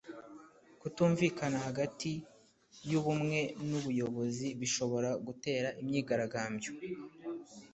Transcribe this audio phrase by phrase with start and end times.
[0.79, 2.11] kutumvikana hagati
[2.89, 6.71] y'ubumwe n'ubuyobozi bishobora gutera imyigaragambyo